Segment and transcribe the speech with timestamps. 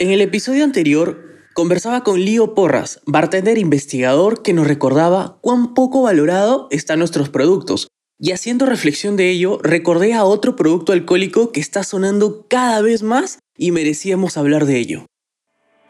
[0.00, 1.24] En el episodio anterior
[1.54, 7.88] conversaba con Lío Porras, bartender investigador que nos recordaba cuán poco valorado están nuestros productos.
[8.16, 13.02] Y haciendo reflexión de ello, recordé a otro producto alcohólico que está sonando cada vez
[13.02, 15.06] más y merecíamos hablar de ello.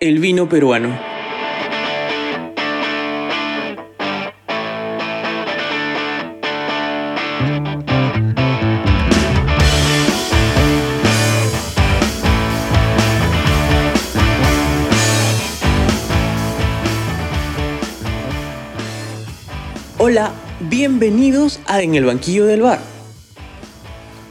[0.00, 1.17] El vino peruano.
[20.10, 20.32] Hola,
[20.70, 22.78] bienvenidos a En el banquillo del bar.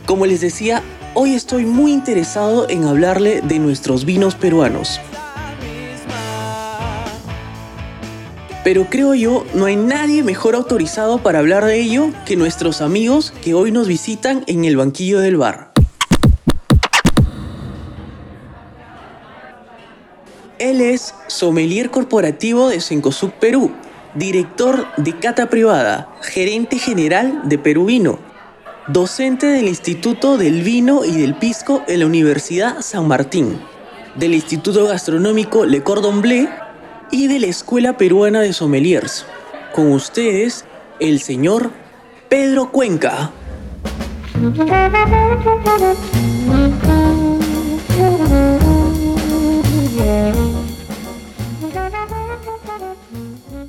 [0.08, 0.82] Como les decía,
[1.14, 5.00] hoy estoy muy interesado en hablarle de nuestros vinos peruanos.
[8.64, 13.32] Pero creo yo, no hay nadie mejor autorizado para hablar de ello que nuestros amigos
[13.44, 15.74] que hoy nos visitan en el banquillo del bar.
[20.58, 23.72] Él es sommelier corporativo de Sencosuc Perú,
[24.18, 28.18] director de Cata Privada, gerente general de Perú Vino,
[28.88, 33.60] docente del Instituto del Vino y del Pisco en la Universidad San Martín,
[34.16, 36.50] del Instituto Gastronómico Le Cordon Bleu
[37.12, 39.26] y de la Escuela Peruana de Sommeliers.
[39.74, 40.66] Con ustedes,
[41.00, 41.70] el señor
[42.28, 43.32] Pedro Cuenca.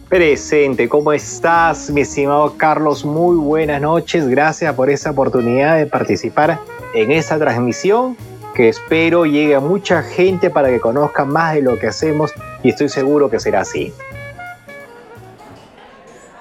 [0.09, 3.05] Presente, ¿cómo estás, mi estimado Carlos?
[3.05, 6.61] Muy buenas noches, gracias por esa oportunidad de participar
[6.95, 8.17] en esta transmisión
[8.55, 12.70] que espero llegue a mucha gente para que conozca más de lo que hacemos y
[12.70, 13.92] estoy seguro que será así.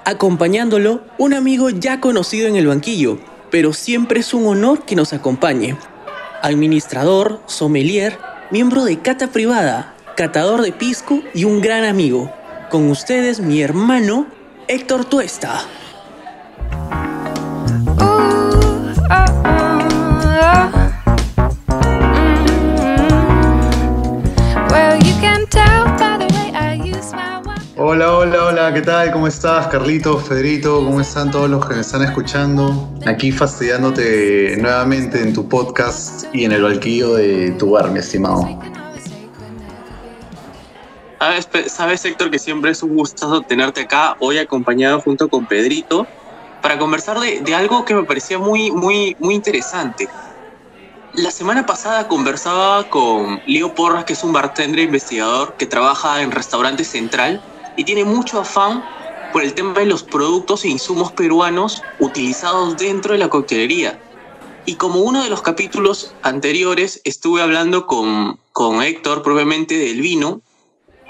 [0.06, 3.18] Acompañándolo, un amigo ya conocido en el banquillo,
[3.50, 5.76] pero siempre es un honor que nos acompañe.
[6.40, 8.16] Administrador, sommelier,
[8.50, 12.32] miembro de Cata Privada, catador de pisco y un gran amigo.
[12.70, 14.26] Con ustedes mi hermano
[14.66, 15.62] Héctor Tuesta.
[27.78, 29.12] Hola, hola, hola, ¿qué tal?
[29.12, 30.84] ¿Cómo estás, Carlitos, Federico?
[30.84, 32.92] ¿Cómo están todos los que me están escuchando?
[33.06, 38.77] Aquí fastidiándote nuevamente en tu podcast y en el balquillo de tu bar, mi estimado.
[41.18, 46.06] Sabes, Héctor, que siempre es un gusto tenerte acá, hoy acompañado junto con Pedrito,
[46.60, 50.08] para conversar de, algo que me parecía muy, muy, muy interesante.
[51.14, 56.30] La semana pasada conversaba con Leo Porras, que es un bartender investigador que trabaja en
[56.30, 57.40] Restaurante Central
[57.76, 58.84] y tiene mucho afán
[59.32, 63.98] por el tema de los productos e insumos peruanos utilizados dentro de la coctelería.
[64.66, 70.42] Y como uno de los capítulos anteriores estuve hablando con, con Héctor propiamente del vino,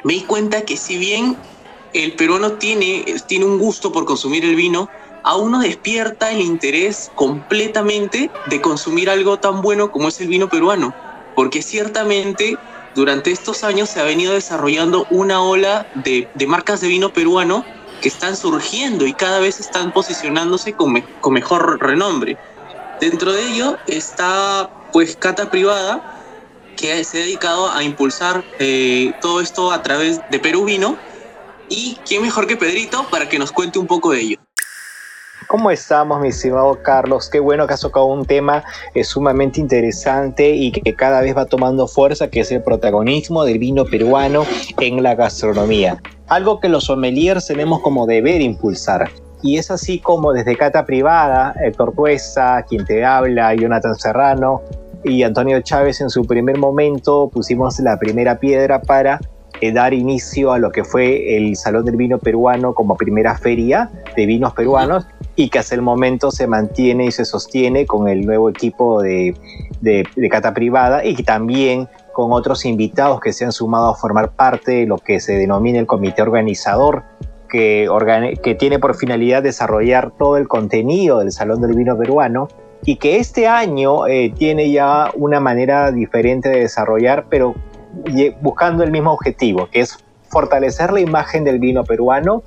[0.04, 1.36] me di cuenta que si bien
[1.92, 4.88] el peruano tiene, tiene un gusto por consumir el vino,
[5.24, 10.48] aún no despierta el interés completamente de consumir algo tan bueno como es el vino
[10.48, 10.94] peruano,
[11.34, 12.56] porque ciertamente
[12.94, 17.64] durante estos años se ha venido desarrollando una ola de, marcas de vino peruano
[18.00, 22.38] que están surgiendo y cada vez están posicionándose con, con mejor renombre.
[23.00, 26.02] Dentro de ello está pues Cata Privada,
[26.78, 30.96] que se ha dedicado a impulsar eh, todo esto a través de Perú Vino.
[31.68, 34.38] Y quién mejor que Pedrito para que nos cuente un poco de ello.
[35.48, 37.28] ¿Cómo estamos, mi estimado Carlos?
[37.28, 41.46] Qué bueno que has tocado un tema eh, sumamente interesante y que cada vez va
[41.46, 44.44] tomando fuerza, que es el protagonismo del vino peruano
[44.78, 46.00] en la gastronomía.
[46.28, 49.10] Algo que los sommeliers tenemos como deber impulsar.
[49.42, 54.62] Y es así como desde Cata Privada, Héctor Cuesta, quien te habla, Jonathan Serrano,
[55.04, 59.20] y Antonio Chávez en su primer momento pusimos la primera piedra para
[59.60, 63.90] eh, dar inicio a lo que fue el Salón del Vino Peruano como primera feria
[64.16, 68.24] de vinos peruanos y que hasta el momento se mantiene y se sostiene con el
[68.24, 69.34] nuevo equipo de,
[69.80, 74.72] de, cata privada y también con otros invitados que se han sumado a formar parte
[74.72, 77.04] de lo que se denomina el comité organizador
[77.48, 77.88] que,
[78.42, 82.48] que tiene por finalidad desarrollar todo el contenido del Salón del Vino Peruano
[82.84, 87.54] y que este año eh, tiene ya una manera diferente de desarrollar, pero
[88.40, 89.98] buscando el mismo objetivo, que es
[90.28, 92.42] fortalecer la imagen del vino peruano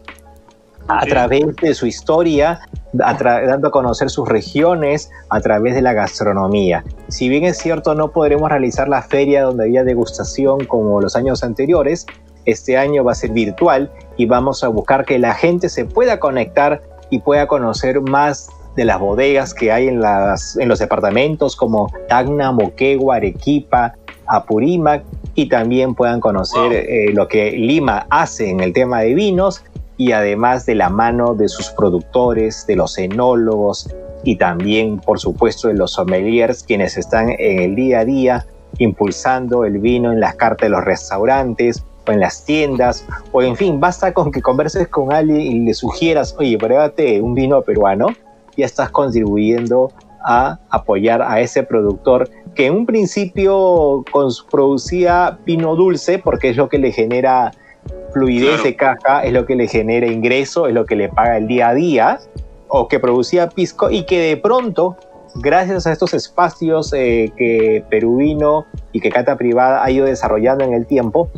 [0.88, 2.62] a través de su historia,
[2.92, 6.84] dando a conocer sus regiones a través de la gastronomía.
[7.08, 11.44] Si bien es cierto, no podremos realizar la feria donde había degustación como los años
[11.44, 12.06] anteriores,
[12.46, 16.20] este año va a ser virtual y vamos a buscar que la gente se pueda
[16.20, 21.56] conectar y pueda conocer más de las bodegas que hay en, las, en los departamentos
[21.56, 23.96] como Tacna, Moquegua, Arequipa,
[24.28, 25.04] Apurímac
[25.36, 29.64] y también puedan conocer eh, lo que Lima hace en el tema de vinos
[29.98, 35.68] y además de la mano de sus productores, de los enólogos y también, por supuesto,
[35.68, 38.46] de los sommeliers, quienes están en el día a día
[38.78, 43.56] impulsando el vino en las cartas de los restaurantes o en las tiendas, o en
[43.56, 48.08] fin, basta con que converses con alguien y le sugieras, oye, pruébate un vino peruano,
[48.58, 49.92] ya estás contribuyendo
[50.24, 54.04] a apoyar a ese productor que en un principio
[54.50, 57.52] producía vino dulce porque es lo que le genera
[58.14, 61.48] fluidez de caja, es lo que le genera ingreso, es lo que le paga el
[61.48, 62.20] día a día,
[62.68, 64.98] o que producía pisco y que de pronto,
[65.36, 70.74] gracias a estos espacios eh, que Peruvino y que Cata Privada ha ido desarrollando en
[70.74, 71.30] el tiempo,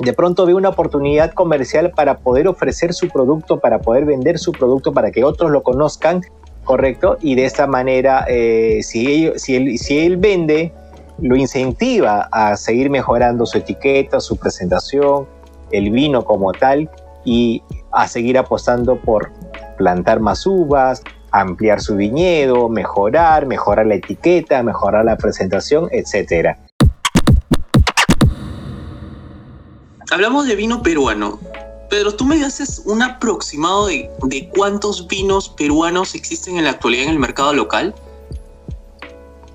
[0.00, 4.52] de pronto ve una oportunidad comercial para poder ofrecer su producto, para poder vender su
[4.52, 6.22] producto, para que otros lo conozcan,
[6.64, 7.16] ¿correcto?
[7.20, 10.72] Y de esta manera, eh, si, si, él, si él vende,
[11.18, 15.26] lo incentiva a seguir mejorando su etiqueta, su presentación,
[15.70, 16.90] el vino como tal
[17.24, 17.62] y
[17.92, 19.32] a seguir apostando por
[19.78, 21.02] plantar más uvas,
[21.32, 26.56] ampliar su viñedo, mejorar, mejorar la etiqueta, mejorar la presentación, etc.
[30.10, 31.40] Hablamos de vino peruano.
[31.90, 37.04] Pedro, ¿tú me haces un aproximado de, de cuántos vinos peruanos existen en la actualidad
[37.04, 37.92] en el mercado local?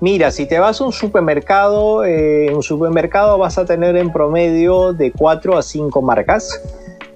[0.00, 4.12] Mira, si te vas a un supermercado, eh, en un supermercado vas a tener en
[4.12, 6.60] promedio de 4 a 5 marcas,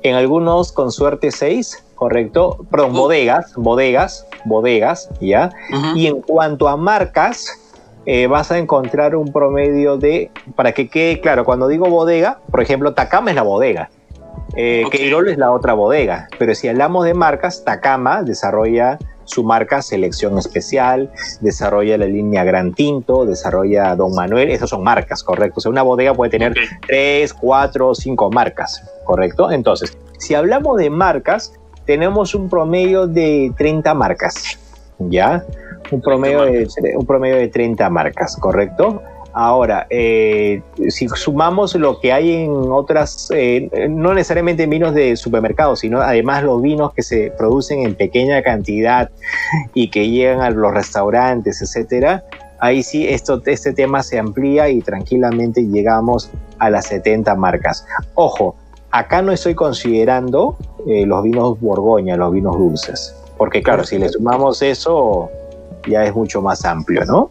[0.03, 3.01] en algunos con suerte 6, correcto, perdón, oh.
[3.01, 5.51] bodegas, bodegas, bodegas, ¿ya?
[5.95, 7.49] Y en cuanto a marcas,
[8.07, 12.63] eh, vas a encontrar un promedio de, para que quede claro, cuando digo bodega, por
[12.63, 13.91] ejemplo, Takama es la bodega,
[14.57, 20.39] eh, es la otra bodega, pero si hablamos de marcas, Takama desarrolla su marca Selección
[20.39, 21.11] Especial,
[21.41, 25.59] desarrolla la línea Gran Tinto, desarrolla Don Manuel, esas son marcas, ¿correcto?
[25.59, 26.55] O sea, una bodega puede tener
[26.87, 29.51] tres, cuatro, cinco marcas, ¿correcto?
[29.51, 31.53] Entonces, si hablamos de marcas,
[31.85, 34.59] tenemos un promedio de 30 marcas,
[34.99, 35.45] ¿ya?
[35.91, 39.03] Un promedio, de, un promedio de 30 marcas, ¿correcto?
[39.39, 45.15] Ahora, eh, si sumamos lo que hay en otras, eh, no necesariamente en vinos de
[45.15, 49.11] supermercados, sino además los vinos que se producen en pequeña cantidad
[49.75, 52.25] y que llegan a los restaurantes, etcétera,
[52.61, 57.87] ahí sí esto, este tema se amplía y tranquilamente llegamos a las 70 marcas.
[58.15, 58.57] Ojo,
[58.91, 60.57] acá no estoy considerando
[60.87, 65.31] eh, los vinos Borgoña, los vinos dulces, porque claro, si le sumamos eso,
[65.87, 67.29] ya es mucho más amplio, ¿no?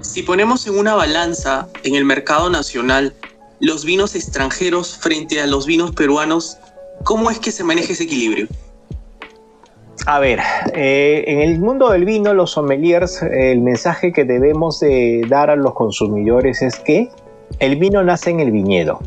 [0.00, 3.14] Si ponemos en una balanza en el mercado nacional
[3.60, 6.58] los vinos extranjeros frente a los vinos peruanos,
[7.04, 8.48] ¿cómo es que se maneja ese equilibrio?
[10.06, 10.38] A ver,
[10.74, 15.56] eh, en el mundo del vino, los sommeliers, el mensaje que debemos de dar a
[15.56, 17.08] los consumidores es que
[17.58, 19.00] el vino nace en el viñedo.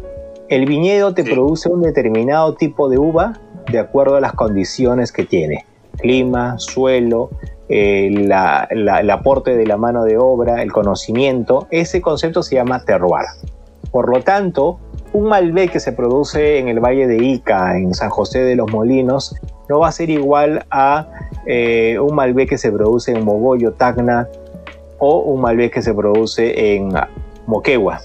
[0.49, 3.39] El viñedo te produce un determinado tipo de uva
[3.71, 5.65] de acuerdo a las condiciones que tiene.
[6.01, 7.29] Clima, suelo,
[7.69, 13.25] eh, el aporte de la mano de obra, el conocimiento, ese concepto se llama terroir.
[13.91, 14.79] Por lo tanto,
[15.13, 18.71] un Malbec que se produce en el Valle de Ica, en San José de los
[18.71, 19.35] Molinos,
[19.67, 21.07] no va a ser igual a
[21.45, 24.27] eh, un Malbec que se produce en Mogollo, Tacna,
[24.99, 26.91] o un Malbec que se produce en
[27.47, 28.01] Moquegua,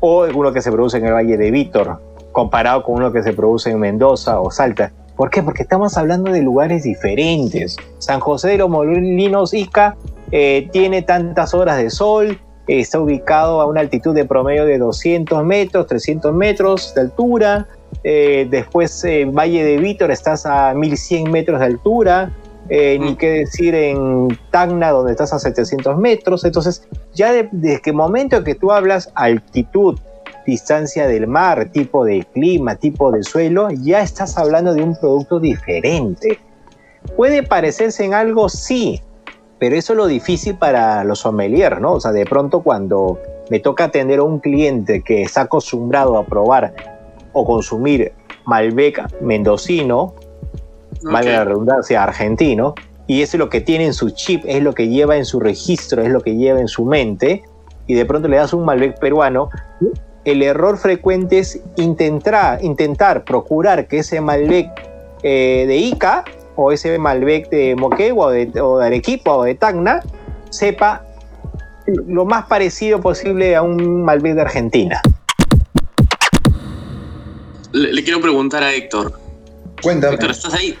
[0.00, 2.00] o uno que se produce en el Valle de Vítor,
[2.32, 4.92] comparado con uno que se produce en Mendoza o Salta.
[5.20, 5.42] ¿Por qué?
[5.42, 7.76] Porque estamos hablando de lugares diferentes.
[7.98, 9.94] San José de los Molinos, Ica,
[10.32, 15.44] eh, tiene tantas horas de sol, está ubicado a una altitud de promedio de 200
[15.44, 17.68] metros, 300 metros de altura.
[18.02, 22.32] Eh, después en Valle de Vítor estás a 1100 metros de altura.
[22.70, 26.46] Eh, ni qué decir en Tacna, donde estás a 700 metros.
[26.46, 29.98] Entonces, ya desde el momento que tú hablas altitud,
[30.46, 35.40] distancia del mar, tipo de clima, tipo de suelo, ya estás hablando de un producto
[35.40, 36.38] diferente.
[37.16, 39.02] Puede parecerse en algo, sí,
[39.58, 41.92] pero eso es lo difícil para los sommeliers, ¿no?
[41.92, 43.20] O sea, de pronto cuando
[43.50, 46.74] me toca atender a un cliente que está acostumbrado a probar
[47.32, 48.12] o consumir
[48.46, 50.14] Malbec mendocino,
[51.02, 52.74] vale la redundancia, argentino,
[53.06, 55.40] y eso es lo que tiene en su chip, es lo que lleva en su
[55.40, 57.42] registro, es lo que lleva en su mente,
[57.86, 59.50] y de pronto le das un Malbec peruano,
[60.24, 64.70] el error frecuente es intentar, intentar procurar que ese Malbec
[65.22, 66.24] eh, de Ica
[66.56, 70.02] o ese Malbec de Moquegua o de, Arequipa o de Tacna
[70.50, 71.04] sepa
[71.86, 75.02] lo más parecido posible a un Malbec de Argentina.
[77.72, 79.18] Le, quiero preguntar a Héctor.
[79.82, 80.14] Cuéntame.
[80.14, 80.76] Héctor, ¿estás ahí?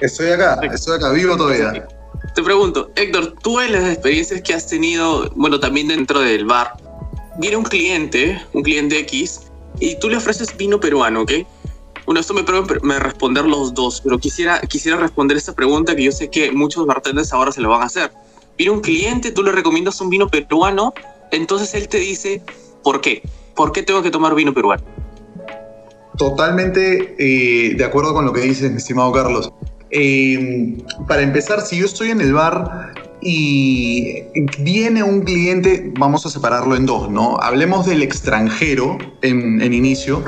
[0.00, 1.86] Estoy acá, estoy acá, vivo todavía.
[2.34, 6.72] Te pregunto, Héctor, tú en las experiencias que has tenido, bueno, también dentro del bar,
[7.38, 11.32] viene un cliente, un cliente X, y tú le ofreces vino peruano, ¿ok?
[12.06, 12.44] Bueno, esto me
[12.82, 16.86] me responder los dos, pero quisiera, quisiera responder esta pregunta que yo sé que muchos
[16.86, 18.10] bartenders ahora se lo van a hacer.
[18.56, 20.92] Viene un cliente, tú le recomiendas un vino peruano,
[21.30, 22.42] entonces él te dice,
[22.82, 23.22] ¿por qué?
[23.54, 24.82] ¿Por qué tengo que tomar vino peruano?
[26.18, 29.52] Totalmente eh, de acuerdo con lo que dices, mi estimado Carlos.
[29.90, 32.92] Eh, para empezar, si yo estoy en el bar
[33.22, 34.22] y
[34.58, 37.38] viene un cliente, vamos a separarlo en dos, ¿no?
[37.40, 40.22] Hablemos del extranjero en, en, inicio.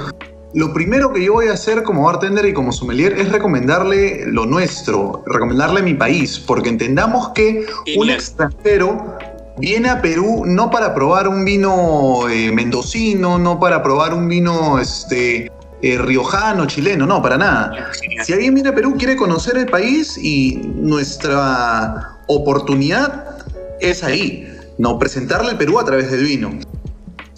[0.54, 4.44] Lo primero que yo voy a hacer como bartender y como sommelier es recomendarle lo
[4.44, 7.64] nuestro, recomendarle mi país, porque entendamos que
[7.96, 9.16] un extranjero
[9.58, 14.78] viene a Perú no para probar un vino eh, mendocino, no para probar un vino
[14.78, 15.50] este,
[15.82, 17.90] eh, riojano, chileno, no, para nada.
[18.22, 23.36] Si alguien viene a Perú, quiere conocer el país y nuestra oportunidad
[23.80, 24.48] es ahí,
[24.78, 24.98] ¿no?
[24.98, 26.58] Presentarle el Perú a través del vino.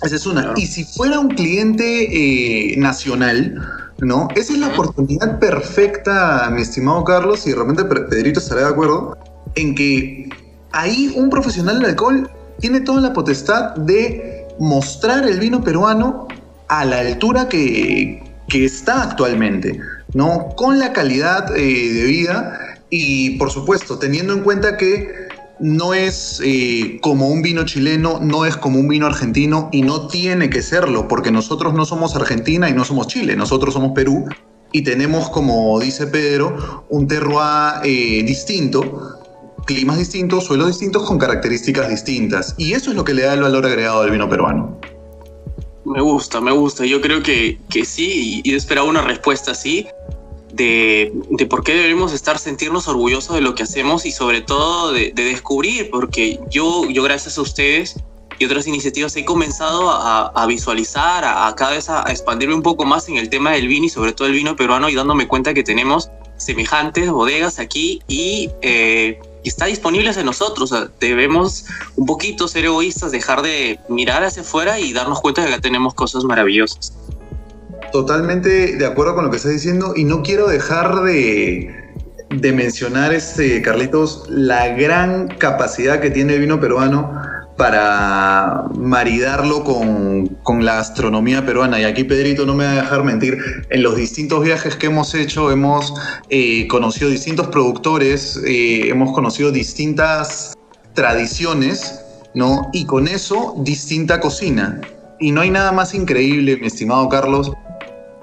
[0.02, 0.52] Esa es una.
[0.56, 3.60] Y si fuera un cliente eh, nacional,
[3.98, 4.28] ¿no?
[4.34, 9.16] Esa es la oportunidad perfecta, mi estimado Carlos, y de repente Pedrito estará de acuerdo,
[9.54, 10.28] en que
[10.72, 16.28] ahí un profesional del alcohol tiene toda la potestad de mostrar el vino peruano
[16.68, 18.22] a la altura que,
[18.52, 19.80] está actualmente,
[20.12, 20.50] ¿no?
[20.56, 25.28] Con la calidad eh, de vida y, por supuesto, teniendo en cuenta que
[25.60, 30.08] no es eh, como un vino chileno, no es como un vino argentino y no
[30.08, 34.26] tiene que serlo, porque nosotros no somos Argentina y no somos Chile, nosotros somos Perú
[34.72, 39.20] y tenemos, como dice Pedro, un terroir eh, distinto
[39.64, 42.54] climas distintos, suelos distintos con características distintas.
[42.58, 44.78] Y eso es lo que le da el valor agregado del vino peruano.
[45.84, 46.84] Me gusta, me gusta.
[46.84, 49.86] Yo creo que, que sí, y esperaba una respuesta así,
[50.54, 55.12] de, por qué debemos estar sentirnos orgullosos de lo que hacemos y sobre todo de,
[55.14, 57.96] descubrir, porque yo, yo gracias a ustedes
[58.38, 63.08] y otras iniciativas he comenzado a, visualizar, a, cada vez a, expandirme un poco más
[63.08, 65.62] en el tema del vino y sobre todo el vino peruano y dándome cuenta que
[65.62, 68.50] tenemos semejantes bodegas aquí y...
[68.62, 70.74] Eh, está disponible hacia nosotros.
[71.00, 75.60] debemos un poquito ser egoístas, dejar de mirar hacia afuera y darnos cuenta de que
[75.60, 76.94] tenemos cosas maravillosas.
[77.94, 81.92] Totalmente de acuerdo con lo que estás diciendo y no quiero dejar de,
[82.52, 87.22] mencionar, este, Carlitos, la gran capacidad que tiene el vino peruano
[87.56, 91.80] para maridarlo con, la astronomía peruana.
[91.80, 93.38] Y aquí Pedrito no me va a dejar mentir,
[93.70, 95.94] en los distintos viajes que hemos hecho hemos
[96.30, 100.52] eh, conocido distintos productores, eh, hemos conocido distintas
[100.94, 102.00] tradiciones,
[102.34, 102.70] ¿no?
[102.72, 104.80] Y con eso distinta cocina.
[105.20, 107.52] Y no hay nada más increíble, mi estimado Carlos,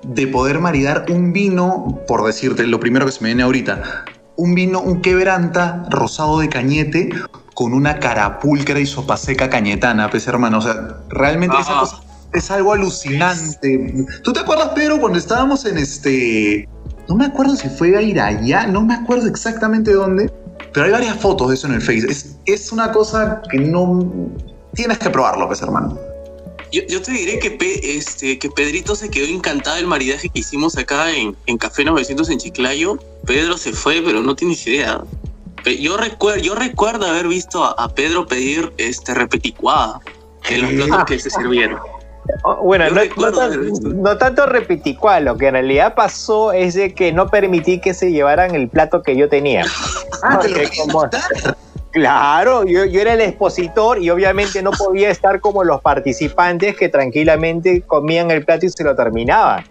[0.04, 4.06] de poder maridar un vino, por decirte lo primero que se me viene ahorita,
[4.36, 7.10] un vino, un quebranta rosado de cañete
[7.54, 10.60] con una carapulcra y sopa seca cañetana, pues hermano.
[10.60, 12.02] O sea, realmente esa cosa
[12.34, 14.06] es algo alucinante.
[14.24, 16.68] ¿Tú te acuerdas, Pedro, cuando estábamos en este.
[17.10, 20.32] No me acuerdo si fue a ir allá, no me acuerdo exactamente dónde,
[20.74, 22.08] pero hay varias fotos de eso en el Face.
[22.10, 24.30] Es, es una cosa que no.
[24.74, 25.98] Tienes que probarlo, pues hermano.
[26.72, 31.12] Yo, te diré que, este, que Pedrito se quedó encantado del maridaje que hicimos acá
[31.12, 32.98] en, en Café 900 en Chiclayo.
[33.26, 35.02] Pedro se fue, pero no tienes idea.
[35.80, 40.00] Yo recuerdo, yo recuerdo haber visto a, Pedro pedir este repeticuada
[40.50, 41.80] en los platos que se sirvieron.
[42.44, 47.82] Oh, bueno, no, tanto repeticuá, lo que en realidad pasó es de que no permití
[47.82, 49.66] que se llevaran el plato que yo tenía.
[50.24, 50.40] Ah,
[51.92, 56.90] claro, yo, yo, era el expositor y obviamente no podía estar como los participantes que
[56.90, 59.64] tranquilamente comían el plato y se lo terminaban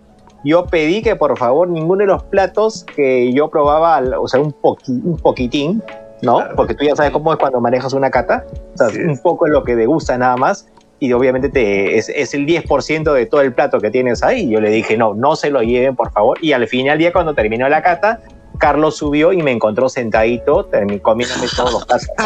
[0.45, 4.55] yo pedí que por favor ninguno de los platos que yo probaba, o sea, un,
[4.63, 5.83] un poquitín,
[6.23, 6.43] ¿no?
[6.57, 9.53] Porque tú ya sabes cómo es cuando manejas una cata, o sea, un poco es
[9.53, 10.67] lo que gusta nada más,
[10.99, 14.51] y obviamente te, es, es el 10% de todo el plato que tienes ahí.
[14.51, 16.37] Yo le dije, no, no se lo lleven, por favor.
[16.43, 18.21] Y al final día, cuando terminó la cata,
[18.61, 20.69] Carlos subió y me encontró sentadito
[21.03, 22.11] comiéndome todos los casos.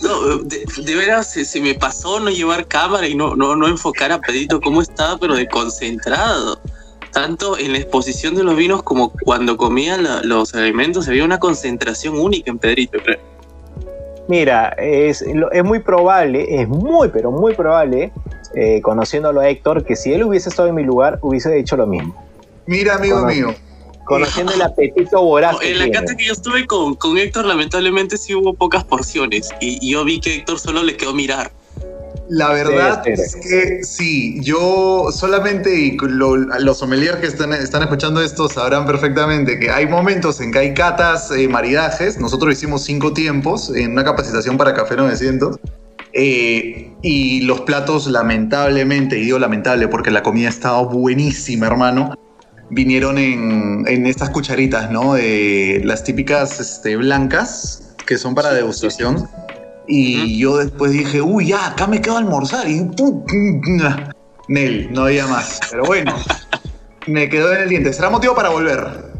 [0.00, 0.38] ¿no?
[0.38, 4.60] de, veras se, me pasó no llevar cámara y no, no, no enfocar a Pedrito
[4.60, 6.60] cómo estaba, pero de concentrado.
[7.12, 12.18] Tanto en la exposición de los vinos como cuando comía los alimentos, había una concentración
[12.18, 12.98] única en Pedrito.
[14.28, 18.12] Mira, es, es muy probable, es muy, pero muy probable,
[18.54, 21.88] eh, conociéndolo a Héctor, que si él hubiese estado en mi lugar, hubiese hecho lo
[21.88, 22.14] mismo.
[22.66, 23.52] Mira, amigo mío,
[24.04, 25.56] conociendo el apetito voraz.
[25.62, 29.90] en la cata que yo estuve con, con, Héctor, lamentablemente sí hubo pocas porciones y,
[29.90, 31.52] yo vi que Héctor solo le quedó mirar.
[32.28, 38.48] La verdad es que sí, yo solamente, y los sommeliers que están, están, escuchando esto
[38.48, 43.74] sabrán perfectamente que hay momentos en que hay catas, eh, maridajes, nosotros hicimos cinco tiempos
[43.74, 45.58] en una capacitación para Café 900,
[46.14, 52.14] Eh, y los platos, lamentablemente, y digo lamentable porque la comida estaba buenísima, hermano,
[52.72, 55.14] vinieron en, en estas cucharitas, ¿no?
[55.14, 59.28] De las típicas este, blancas, que son para degustación.
[59.86, 62.68] Y yo después dije, uy, ya, acá me quedo a almorzar.
[62.68, 63.24] Y pum,
[64.48, 65.60] Nel, no había más.
[65.70, 66.14] Pero bueno,
[67.06, 67.92] me quedó en el diente.
[67.92, 69.12] Será motivo para volver.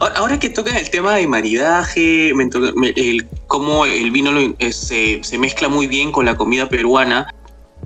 [0.00, 4.30] Ahora que toca el tema de maridaje, el, cómo el vino
[4.70, 7.34] se, mezcla muy bien con la comida peruana,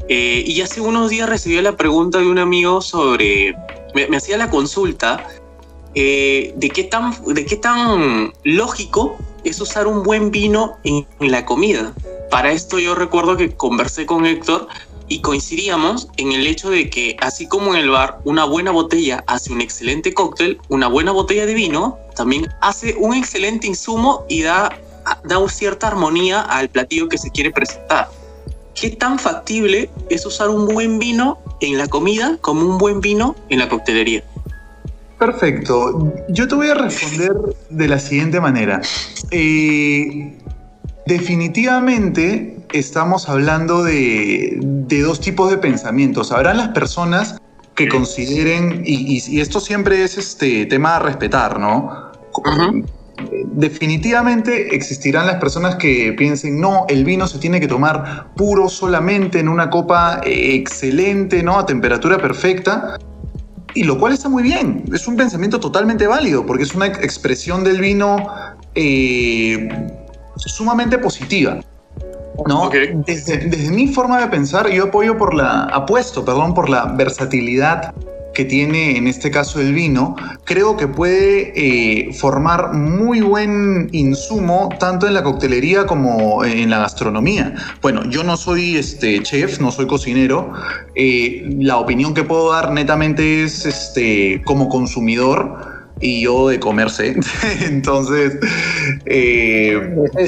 [0.09, 3.55] eh, y hace unos días recibí la pregunta de un amigo sobre,
[3.95, 5.27] me, hacía la consulta
[5.95, 11.45] eh, de, qué tan, de qué tan lógico es usar un buen vino en, la
[11.45, 11.93] comida.
[12.31, 14.69] Para esto yo recuerdo que conversé con Héctor
[15.09, 19.23] y coincidíamos en el hecho de que así como en el bar una buena botella
[19.27, 24.43] hace un excelente cóctel, una buena botella de vino también hace un excelente insumo y
[24.43, 24.79] da,
[25.25, 28.09] da cierta armonía al platillo que se quiere presentar.
[28.83, 33.37] ¿Qué tan factible es usar un buen vino en la comida como un buen vino
[33.49, 34.25] en la coctelería?
[35.21, 36.13] Perfecto.
[36.31, 37.33] Yo te voy a responder
[37.71, 38.83] de la siguiente manera.
[39.31, 40.37] Eh,
[41.07, 46.33] definitivamente estamos hablando de, dos tipos de pensamientos.
[46.33, 47.37] Habrán las personas
[47.77, 52.11] que consideren, y, esto siempre es este tema a respetar, ¿no?
[53.45, 59.39] Definitivamente existirán las personas que piensen, no, el vino se tiene que tomar puro solamente
[59.39, 61.59] en una copa eh, excelente, ¿no?
[61.59, 62.99] A temperatura perfecta.
[63.75, 67.65] Y lo cual está muy bien, es un pensamiento totalmente válido, porque es una expresión
[67.65, 68.29] del vino
[68.75, 69.69] eh,
[70.37, 71.61] sumamente positiva.
[72.47, 72.71] ¿no?
[73.07, 77.95] Desde, mi forma de pensar, yo apoyo por la, apuesto, perdón, por la versatilidad
[78.35, 84.69] que tiene en este caso el vino, creo que puede eh, formar muy buen insumo
[84.79, 87.55] tanto en la coctelería como en la gastronomía.
[87.81, 90.53] Bueno, yo no soy este chef, no soy cocinero.
[90.95, 95.57] Eh, la opinión que puedo dar netamente es este como consumidor
[96.01, 97.17] y yo de comerse.
[97.61, 98.39] Entonces,
[99.07, 99.81] eh,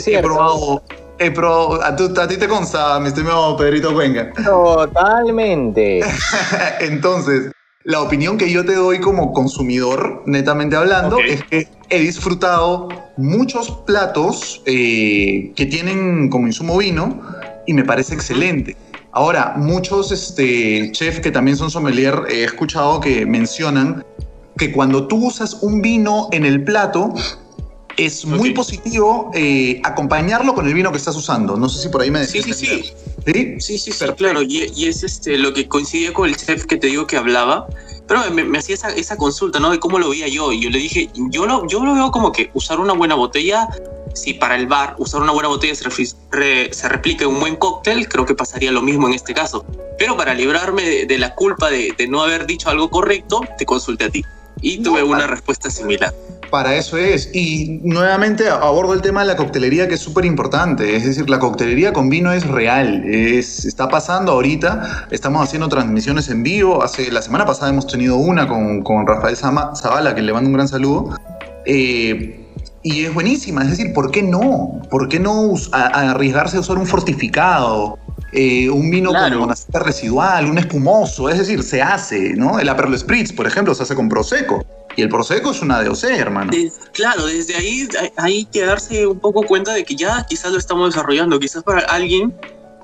[0.06, 0.82] he probado
[1.18, 4.32] eh, pero a, ti te consta, mi estimado Pedrito Cuenca.
[4.42, 6.00] Totalmente.
[6.80, 7.52] Entonces,
[7.84, 13.70] la opinión que yo te doy como consumidor, netamente hablando, es que he disfrutado muchos
[13.86, 17.20] platos eh, que tienen como insumo vino
[17.66, 18.74] y me parece excelente.
[19.12, 24.02] Ahora, muchos este, chefs que también son sommelier, he escuchado que mencionan
[24.56, 27.12] que cuando tú usas un vino en el plato,
[27.96, 31.56] es muy positivo eh, acompañarlo con el vino que estás usando.
[31.56, 32.44] No sé si por ahí me decís.
[32.44, 32.92] Sí, sí, sí.
[33.26, 33.56] ¿Sí?
[33.58, 34.42] Sí, sí, sí claro.
[34.42, 37.66] Y, es este, lo que coincidía con el chef que te digo que hablaba.
[38.06, 39.70] Pero me, hacía esa, esa, consulta, ¿no?
[39.70, 40.52] De cómo lo veía yo.
[40.52, 43.68] Y yo le dije, yo lo, yo lo veo como que usar una buena botella,
[44.14, 48.26] si para el bar usar una buena botella se, se replica un buen cóctel, creo
[48.26, 49.64] que pasaría lo mismo en este caso.
[49.98, 54.04] Pero para librarme de, la culpa de, de, no haber dicho algo correcto, te consulté
[54.04, 54.22] a ti.
[54.60, 56.12] Y tuve una respuesta similar
[56.54, 57.30] para eso es.
[57.32, 60.94] Y nuevamente abordo el tema de la coctelería que es súper importante.
[60.94, 63.02] Es decir, la coctelería con vino es real.
[63.06, 65.08] Es, está pasando ahorita.
[65.10, 66.84] Estamos haciendo transmisiones en vivo.
[66.84, 70.54] Hace, la semana pasada hemos tenido una con, con Rafael Zavala, que le mando un
[70.54, 71.18] gran saludo.
[71.66, 72.46] Eh,
[72.84, 73.64] y es buenísima.
[73.64, 74.80] Es decir, ¿por qué no?
[74.90, 77.98] ¿Por qué no arriesgarse a usar un fortificado?
[78.36, 82.58] Eh, un vino con con aceite residual, un espumoso, es decir, se hace, ¿no?
[82.58, 84.64] El Aperol Spritz, por ejemplo, se hace con Prosecco.
[84.96, 86.52] Y el Prosecco es una DOC, hermano.
[86.92, 90.92] claro, desde ahí hay que darse un poco cuenta de que ya quizás lo estamos
[90.92, 91.38] desarrollando.
[91.38, 92.34] Quizás para alguien,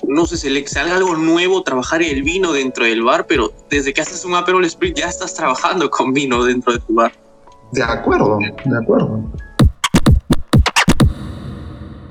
[0.07, 3.93] no sé, se le salga algo nuevo trabajar el vino dentro del bar, pero desde
[3.93, 7.13] que haces un Aperol Spritz ya estás trabajando con vino dentro de tu bar.
[7.73, 9.25] De acuerdo, de acuerdo.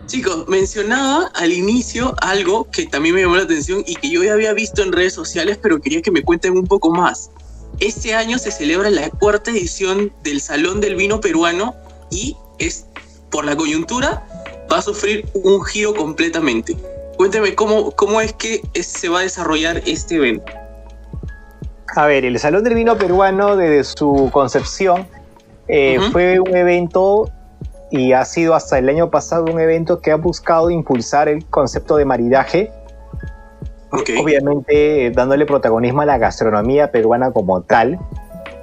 [0.10, 4.34] Chicos, mencionaba al inicio algo que también me llamó la atención y que yo ya
[4.34, 7.30] había visto en redes sociales, pero quería que me cuenten un poco más.
[7.80, 11.76] Este año se celebra la cuarta edición del Salón del Vino Peruano
[12.10, 12.88] y es
[13.30, 14.26] por la coyuntura
[14.72, 16.76] va a sufrir un giro completamente.
[17.16, 20.52] Cuénteme cómo, cómo es que se va a desarrollar este evento.
[21.96, 25.08] A ver, el Salón del Vino Peruano desde su concepción
[25.68, 27.30] eh, fue un evento
[27.92, 31.98] y ha sido hasta el año pasado un evento que ha buscado impulsar el concepto
[31.98, 32.72] de maridaje
[33.92, 38.00] Obviamente eh, dándole protagonismo a la gastronomía peruana como tal.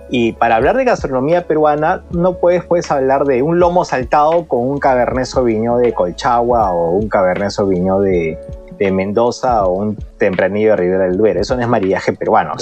[0.08, 4.60] Y para hablar de gastronomía peruana, no puedes, puedes hablar de un lomo saltado con
[4.60, 8.38] un cabernet sauvignon de Colchagua o un cabernet sauvignon de,
[8.78, 11.40] de Mendoza o un tempranillo de Ribera del Duero.
[11.40, 12.52] Eso no es maridaje peruano.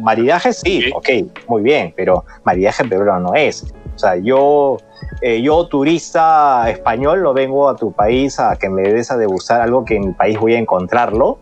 [0.00, 1.08] maridaje sí, ok,
[1.46, 3.72] muy bien, pero maridaje peruano no es.
[3.98, 4.76] O sea, yo,
[5.20, 9.60] eh, yo turista español no vengo a tu país a que me des a degustar
[9.60, 11.38] algo que en mi país voy a encontrarlo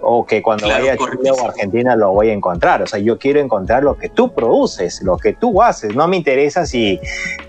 [0.00, 2.80] o que cuando vaya a Chile o Argentina lo voy a encontrar.
[2.80, 5.94] O sea, yo quiero encontrar lo que tú produces, lo que tú haces.
[5.94, 6.98] No me interesa si,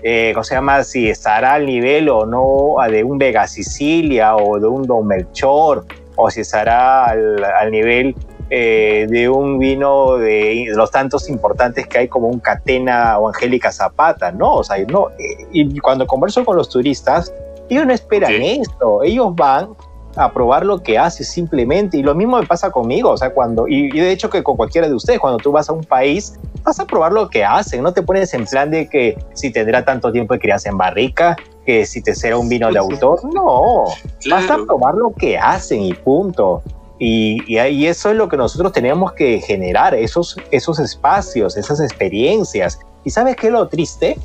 [0.02, 0.84] eh, ¿cómo se llama?
[0.84, 5.86] Si estará al nivel o no de un Vega Sicilia o de un Don Melchor
[6.16, 8.14] o si estará al, al nivel
[8.54, 13.72] eh, de un vino de los tantos importantes que hay como un Catena o Angélica
[13.72, 14.56] Zapata, ¿no?
[14.56, 17.32] O sea, no, eh, y cuando converso con los turistas,
[17.70, 19.70] ellos no esperan esto, ellos van
[20.16, 23.66] a probar lo que hace simplemente, y lo mismo me pasa conmigo, o sea, cuando,
[23.66, 26.78] y, de hecho que con cualquiera de ustedes, cuando tú vas a un país, vas
[26.78, 30.12] a probar lo que hacen, no te pones en plan de que si tendrá tanto
[30.12, 33.84] tiempo de crianza en barrica, que si te será un vino de autor, no,
[34.28, 36.62] vas a probar lo que hacen y punto.
[37.04, 42.78] Y, y, eso es lo que nosotros tenemos que generar, esos, esos espacios, esas experiencias.
[43.02, 44.16] ¿Y sabes qué es lo triste?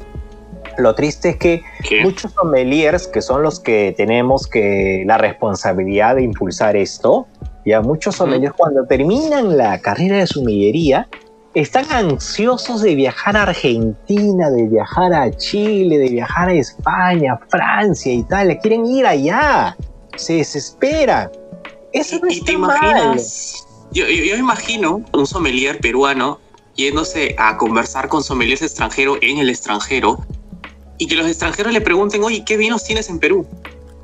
[0.77, 1.63] Lo triste es que
[2.03, 7.25] muchos sommeliers, que son los que tenemos que la responsabilidad de impulsar esto,
[7.65, 11.07] ya muchos sommeliers cuando terminan la carrera de sumillería,
[11.55, 18.13] están ansiosos de viajar a Argentina, de viajar a Chile, de viajar a España, Francia,
[18.13, 19.75] Italia, quieren ir allá,
[20.15, 21.31] se desesperan
[21.93, 26.39] y, te imaginas, yo, yo, imagino un sommelier peruano
[26.75, 30.19] yéndose a conversar con sommeliers extranjeros en el extranjero
[30.97, 33.45] y que los extranjeros le pregunten, oye, ¿qué vinos tienes en Perú?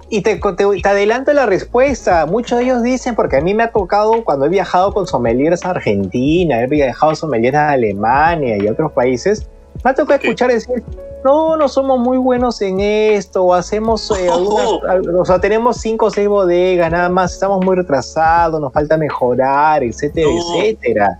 [0.09, 2.25] Y te, te, adelanto la respuesta.
[2.27, 5.65] Muchos de ellos dicen, porque a mí me ha tocado cuando he viajado con sommeliers
[5.65, 9.47] a Argentina, he viajado sommeliers a Alemania y otros países,
[9.83, 10.83] me ha tocado escuchar decir,
[11.23, 14.29] no, no somos muy buenos en esto, hacemos, eh,
[15.17, 19.83] o sea, tenemos cinco o seis bodegas, nada más, estamos muy retrasados, nos falta mejorar,
[19.83, 21.19] etcétera, etcétera.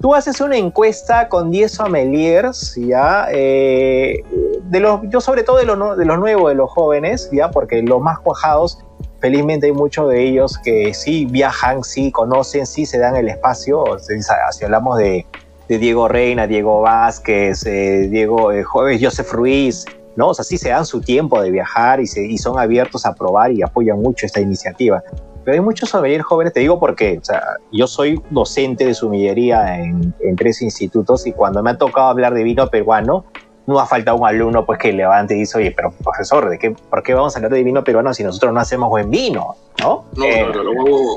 [0.00, 3.26] Tú haces una encuesta con 10 sommeliers, ¿ya?
[3.32, 4.22] Eh,
[4.62, 7.50] de los, yo sobre todo de, de los nuevos, de los jóvenes, ¿ya?
[7.50, 8.78] Porque los más cuajados,
[9.18, 13.84] felizmente hay muchos de ellos que sí viajan, sí conocen, sí se dan el espacio,
[13.98, 15.26] si hablamos de
[15.68, 18.64] de Diego Reina, Diego Vázquez, eh, Diego eh,
[19.00, 19.84] Joseph Ruiz,
[20.16, 20.28] ¿no?
[20.28, 23.62] O sea, sí se dan su tiempo de viajar y son abiertos a probar y
[23.62, 25.02] apoyan mucho esta iniciativa.
[25.44, 29.78] Pero hay muchos sommeliers jóvenes, te digo porque, o sea, yo soy docente de sumillería
[29.78, 33.24] en, en tres institutos y cuando me ha tocado hablar de vino peruano,
[33.68, 36.70] no ha faltado un alumno pues que levante y dice, oye, pero profesor, ¿de qué,
[36.70, 39.56] ¿por qué vamos a hablar de vino peruano si nosotros no hacemos buen vino?
[39.78, 40.06] ¿No?
[40.16, 40.72] No, eh, no, no,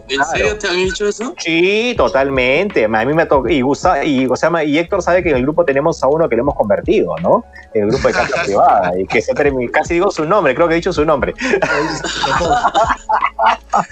[0.10, 1.34] ¿En serio te han dicho eso?
[1.38, 2.84] Sí, totalmente.
[2.84, 5.44] A mí me toca, y, gusta, y, o sea, y Héctor sabe que en el
[5.44, 7.46] grupo tenemos a uno que le hemos convertido, ¿no?
[7.74, 9.34] En el grupo de casa privada, y que se
[9.72, 11.34] casi digo su nombre, creo que he dicho su nombre.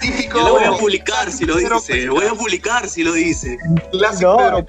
[0.00, 0.38] Típico.
[0.38, 3.56] Yo lo voy a publicar si lo dice, lo voy a publicar si lo dice.
[3.90, 4.66] Clásico no,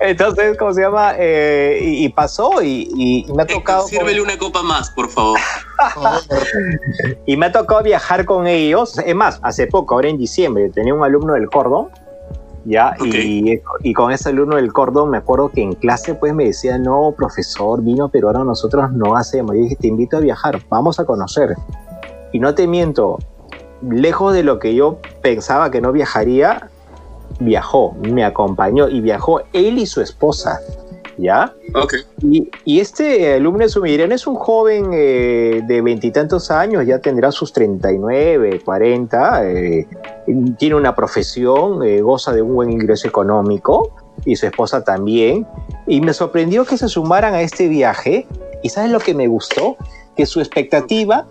[0.00, 1.14] entonces, ¿cómo se llama?
[1.18, 3.86] Eh, y, pasó y, me ha tocado...
[3.86, 5.38] Sírvele una copa más, por favor.
[7.26, 8.98] y me ha tocado viajar con ellos.
[8.98, 11.88] Es más, hace poco, ahora en diciembre, tenía un alumno del Cordón,
[12.64, 12.96] ¿ya?
[13.04, 16.78] Y, y, con ese alumno del Cordón me acuerdo que en clase pues me decía,
[16.78, 19.54] no, profesor, vino pero ahora nosotros no hacemos.
[19.54, 21.54] Y dije, te invito a viajar, vamos a conocer.
[22.32, 23.18] Y no te miento,
[23.88, 26.70] lejos de lo que yo pensaba que no viajaría,
[27.40, 30.60] viajó, me acompañó y viajó él y su esposa.
[31.18, 31.54] ¿Ya?
[31.74, 31.94] Ok.
[32.20, 37.32] Y, y este alumno de Sumidirian es un joven eh, de veintitantos años, ya tendrá
[37.32, 39.88] sus 39, 40, eh,
[40.58, 43.94] tiene una profesión, eh, goza de un buen ingreso económico
[44.26, 45.46] y su esposa también.
[45.86, 48.26] Y me sorprendió que se sumaran a este viaje.
[48.62, 49.76] ¿Y sabes lo que me gustó?
[50.16, 51.26] Que su expectativa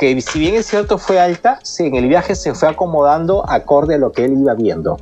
[0.00, 3.96] que si bien es cierto fue alta, sí, en el viaje se fue acomodando acorde
[3.96, 4.96] a lo que él iba viendo.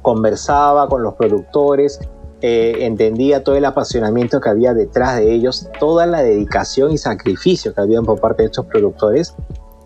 [0.00, 1.98] Conversaba con los productores,
[2.40, 7.74] eh, entendía todo el apasionamiento que había detrás de ellos, toda la dedicación y sacrificio
[7.74, 9.34] que habían por parte de estos productores.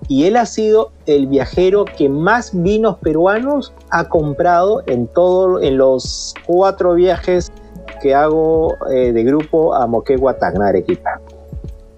[0.06, 5.78] Y él ha sido el viajero que más vinos peruanos ha comprado en, todo, en
[5.78, 7.50] los cuatro viajes
[8.02, 11.22] que hago eh, de grupo a Moquegua, Tacna, Arequipa.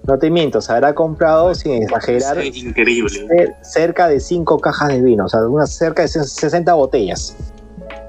[0.06, 3.54] No te miento, se habrá comprado, sin exagerar, increíble.
[3.62, 7.36] cerca de 5 cajas de vino, o sea, unas cerca de 60 botellas.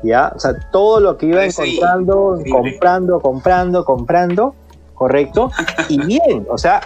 [0.02, 0.34] ¿Ya?
[0.36, 4.56] O sea, todo lo que iba encontrando, comprando, comprando, comprando,
[4.96, 5.52] ¿correcto?
[5.88, 6.82] Y bien, o sea,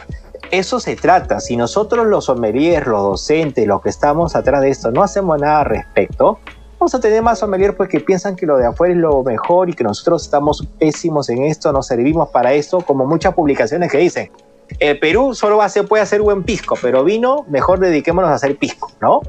[0.52, 1.40] eso se trata.
[1.40, 5.62] Si nosotros los sommeliers, los docentes, los que estamos atrás de esto, no hacemos nada
[5.62, 6.40] al respecto,
[6.80, 9.70] vamos a tener más sommeliers pues que piensan que lo de afuera es lo mejor
[9.70, 13.98] y que nosotros estamos pésimos en esto, no servimos para esto, como muchas publicaciones que
[13.98, 14.32] dicen,
[14.80, 18.92] el Perú solo va puede hacer buen pisco, pero vino, mejor dediquémonos a hacer pisco,
[19.02, 19.22] ¿no?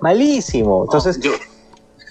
[0.00, 0.84] Malísimo.
[0.84, 1.18] Entonces,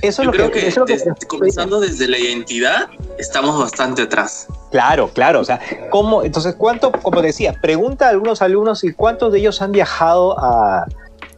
[0.01, 4.47] Eso es lo creo que, que, comenzando desde la identidad, estamos bastante atrás.
[4.71, 5.39] Claro, claro.
[5.39, 9.61] O sea, ¿cómo, entonces, ¿cuánto, como decía, pregunta a algunos alumnos y cuántos de ellos
[9.61, 10.85] han viajado a,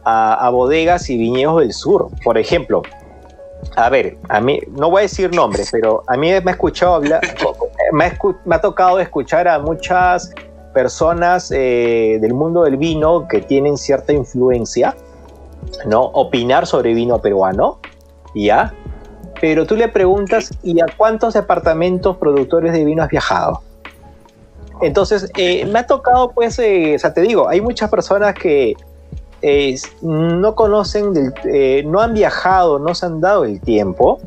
[0.04, 2.08] a, bodegas y viñedos del sur?
[2.24, 2.82] Por ejemplo,
[3.76, 6.94] a ver, a mí, no voy a decir nombres, pero a mí me ha escuchado
[6.94, 7.20] hablar,
[7.92, 10.32] me ha, me ha tocado escuchar a muchas
[10.72, 14.96] personas eh, del mundo del vino que tienen cierta influencia,
[15.86, 16.02] ¿no?
[16.02, 17.78] Opinar sobre vino peruano,
[18.34, 18.74] ¿ya?
[19.40, 23.62] Pero tú le preguntas, ¿y a cuántos departamentos productores de vino has viajado?
[24.80, 28.74] Entonces, eh, me ha tocado, pues, eh, o sea, te digo, hay muchas personas que
[30.02, 31.32] no conocen,
[31.84, 34.18] no han viajado, no se han dado el tiempo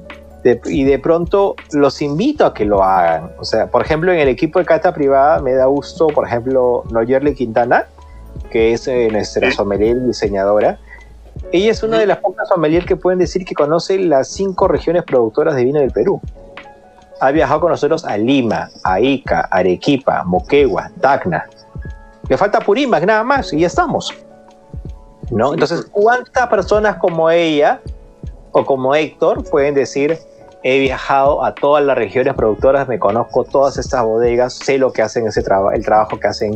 [0.44, 3.32] y de pronto los invito a que lo hagan.
[3.40, 6.84] O sea, por ejemplo, en el equipo de cata privada me da gusto, por ejemplo,
[6.92, 7.86] Noyerle Quintana,
[8.50, 10.80] que es eh, nuestra sommelier y diseñadora.
[11.52, 15.04] Ella es una de las pocas sommelier que pueden decir que conoce las cinco regiones
[15.04, 16.20] productoras de vino del Perú.
[17.20, 21.46] Ha viajado con nosotros a Lima, a Ica, Arequipa, Moquegua, Tacna.
[22.28, 24.14] Le falta Purímac nada más y ya estamos.
[25.30, 25.54] ¿No?
[25.54, 27.80] Entonces, ¿cuántas personas como ella
[28.52, 30.18] o como Héctor pueden decir,
[30.64, 35.02] he viajado a todas las regiones productoras, me conozco todas estas bodegas, sé lo que
[35.02, 36.54] hacen ese trabajo, el trabajo que hacen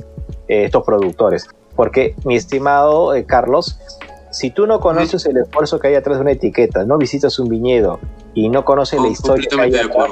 [0.48, 1.48] eh, estos productores.
[1.76, 3.80] Porque, mi estimado eh, Carlos,
[4.32, 7.50] si tú no conoces el esfuerzo que hay atrás de una etiqueta, no visitas un
[7.50, 8.00] viñedo
[8.34, 10.10] y no conoces la historia que hay atrás,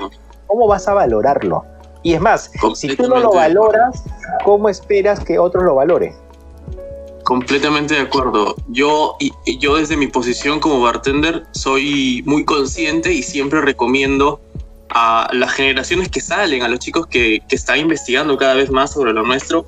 [0.48, 1.66] ¿cómo vas a valorarlo?
[2.02, 4.04] Y es más, si tú no lo valoras,
[4.44, 6.14] ¿cómo esperas que otros lo valoren?
[7.24, 8.56] Completamente de acuerdo.
[8.68, 14.42] Yo, y, yo desde mi posición como bartender soy muy consciente y siempre recomiendo
[14.90, 18.94] a las generaciones que salen, a los chicos que, que están investigando cada vez más
[18.94, 19.66] sobre lo nuestro,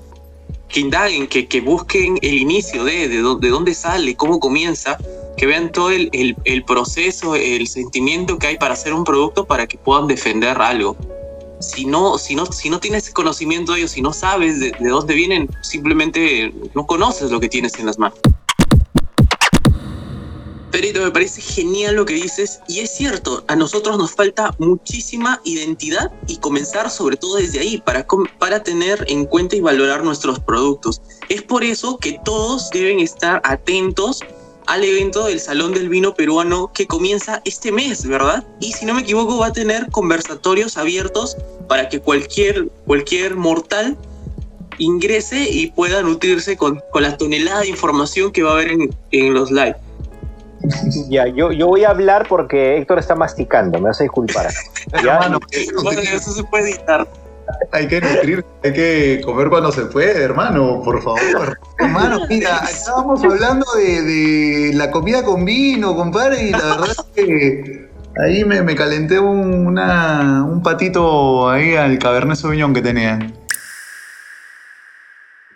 [0.67, 4.97] que indaguen, que, que busquen el inicio de, de, de, dónde sale, cómo comienza,
[5.37, 9.65] que vean todo el, el proceso, el sentimiento que hay para hacer un producto para
[9.67, 10.97] que puedan defender algo
[11.65, 15.13] si no, si no, si no tienes conocimiento de ellos, si no sabes de, dónde
[15.13, 18.19] vienen, simplemente no conoces lo que tienes en las manos.
[20.71, 25.39] Perito, me parece genial lo que dices y es cierto, a nosotros nos falta muchísima
[25.45, 28.05] identidad y comenzar sobre todo desde ahí para,
[28.39, 31.01] para tener en cuenta y valorar nuestros productos.
[31.29, 34.19] Es por eso que todos deben estar atentos
[34.67, 38.43] al evento del Salón del Vino Peruano que comienza este mes, ¿verdad?
[38.59, 43.97] Y si no me equivoco va a tener conversatorios abiertos para que cualquier, cualquier mortal
[44.77, 48.95] ingrese y pueda nutrirse con, con la tonelada de información que va a haber en,
[49.11, 49.75] en los live.
[51.09, 54.51] Ya, yo, yo voy a hablar porque Héctor está masticando, me vas a disculpar.
[55.03, 55.19] ¿Ya?
[55.83, 57.07] bueno, eso se puede editar.
[57.71, 61.59] Hay que nutrir, hay que comer cuando se puede, hermano, por favor.
[61.79, 67.89] hermano, mira, estábamos hablando de, la comida con vino, compadre, y la verdad es que
[68.23, 73.33] ahí me, calenté un, un patito ahí al Cabernet Sauvignon que tenían.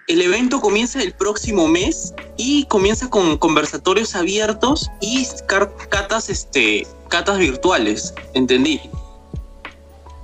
[0.09, 7.37] El evento comienza el próximo mes y comienza con conversatorios abiertos y catas, este, catas
[7.37, 8.81] virtuales, entendí.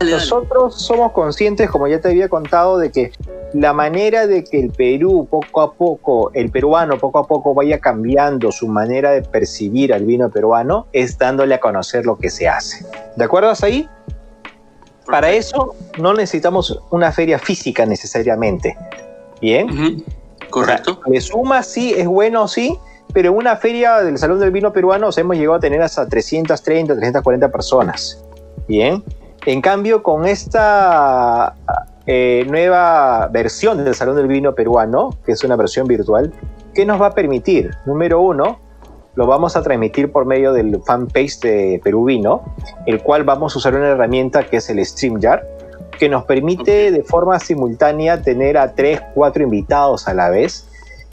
[0.01, 3.11] Nosotros somos conscientes, como ya te había contado, de que
[3.53, 7.79] la manera de que el Perú poco a poco, el peruano poco a poco vaya
[7.79, 12.47] cambiando su manera de percibir al vino peruano es dándole a conocer lo que se
[12.47, 12.85] hace.
[13.15, 13.87] ¿De acuerdo hasta ahí?
[15.05, 18.77] Para eso no necesitamos una feria física necesariamente.
[19.39, 20.03] ¿Bien?
[20.49, 20.99] Correcto.
[21.05, 22.77] Le suma, sí, es bueno, sí,
[23.13, 26.95] pero en una feria del Salón del Vino Peruano hemos llegado a tener hasta 330,
[26.95, 28.21] 340 personas.
[28.67, 29.03] Bien.
[29.45, 31.53] En cambio, con esta
[32.07, 36.33] eh, nueva versión del Salón del Vino peruano, que es una versión virtual,
[36.73, 37.71] ¿qué nos va a permitir?
[37.85, 38.59] Número uno,
[39.13, 42.41] lo vamos a transmitir por medio del fanpage de Perú Vino,
[42.87, 45.43] el cual vamos a usar una herramienta que es el StreamYard,
[45.99, 50.67] que nos permite de forma simultánea tener a tres, cuatro invitados a la vez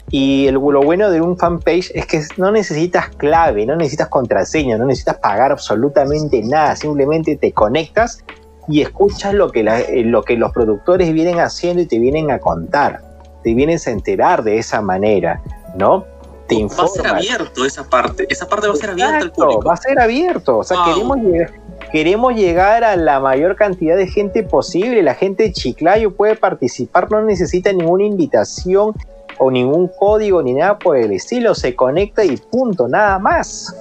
[0.09, 4.77] y el, lo bueno de un fanpage es que no necesitas clave, no necesitas contraseña,
[4.77, 8.23] no necesitas pagar absolutamente nada, simplemente te conectas
[8.67, 12.39] y escuchas lo que, eh, lo que los productores vienen haciendo y te vienen a
[12.39, 13.01] contar,
[13.43, 15.41] te vienes a enterar de esa manera,
[15.75, 16.05] ¿no?
[16.47, 19.63] Te Va a ser abierto esa parte, esa parte va a ser abierta al público.
[19.63, 21.63] Va a ser abierto, o sea, queremos llegar
[21.93, 25.03] queremos llegar a la mayor cantidad de gente posible.
[25.03, 28.93] La gente de Chiclayo puede participar, no necesita ninguna invitación,
[29.39, 33.75] o ningún código ni nada por el estilo, se conecta y punto, nada más.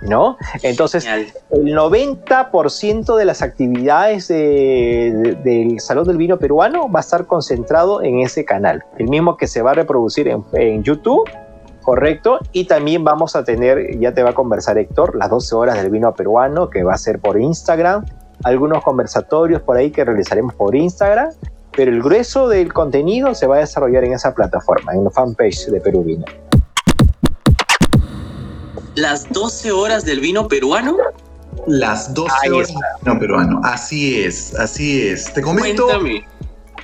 [0.00, 0.36] ¿No?
[0.62, 1.04] Entonces,
[1.50, 8.20] el 90% de las actividades del Salón del Vino Peruano va a estar concentrado en
[8.20, 11.28] ese canal, el mismo que se va a reproducir en, YouTube
[11.82, 15.82] Correcto, y también vamos a tener, ya te va a conversar Héctor, las 12 horas
[15.82, 18.04] del vino peruano que va a ser por Instagram,
[18.44, 21.30] algunos conversatorios por ahí que realizaremos por Instagram,
[21.78, 25.66] pero el grueso del contenido se va a desarrollar en esa plataforma, en la fanpage
[25.66, 26.24] de Perú Vino.
[28.96, 30.96] ¿Las 12 horas del vino peruano?
[31.68, 35.32] Las 12 horas del vino peruano, así es, así es.
[35.32, 35.84] Te comento...
[35.84, 36.26] Cuéntame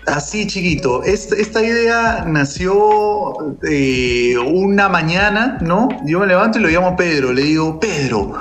[0.07, 5.89] Así chiquito, esta, idea nació eh, una mañana, ¿no?
[6.05, 8.33] Yo me levanto y lo llamo a Pedro, le digo, Pedro,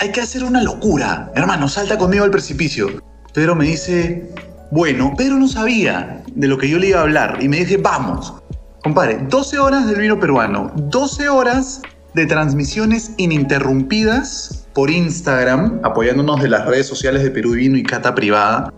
[0.00, 3.00] hay que hacer una locura, hermano, salta conmigo al precipicio.
[3.32, 4.28] Pedro me dice,
[4.70, 7.76] bueno, Pedro no sabía de lo que yo le iba a hablar y me dije,
[7.76, 8.34] vamos,
[8.82, 11.82] compadre, 12 horas del vino peruano, 12 horas
[12.14, 18.14] de transmisiones ininterrumpidas por Instagram, apoyándonos de las redes sociales de Perú Vino y Cata
[18.14, 18.72] Privada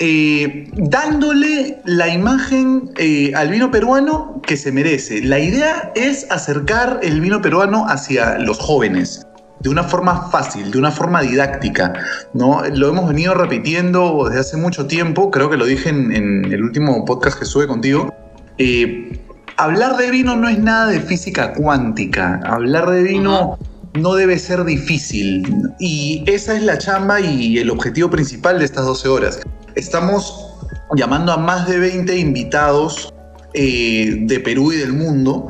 [0.00, 5.22] eh, dándole la imagen eh, al vino peruano que se merece.
[5.22, 9.26] La idea es acercar el vino peruano hacia los jóvenes
[9.60, 11.92] de una forma fácil, de una forma didáctica.
[12.34, 12.62] ¿no?
[12.74, 17.04] Lo hemos venido repitiendo desde hace mucho tiempo, creo que lo dije en, el último
[17.04, 18.12] podcast que sube contigo.
[18.58, 19.18] Eh,
[19.56, 23.58] hablar de vino no es nada de física cuántica, hablar de vino
[23.94, 28.84] no debe ser difícil y esa es la chamba y el objetivo principal de estas
[28.84, 29.40] 12 horas.
[29.74, 30.54] Estamos
[30.94, 33.12] llamando a más de 20 invitados
[33.54, 35.48] eh, de Perú y del mundo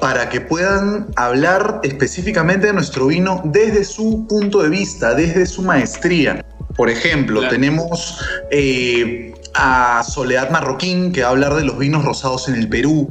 [0.00, 5.62] para que puedan hablar específicamente de nuestro vino desde su punto de vista, desde su
[5.62, 6.44] maestría.
[6.76, 12.48] Por ejemplo, tenemos eh, a Soledad Marroquín, que va a hablar de los vinos rosados
[12.48, 13.08] en el Perú.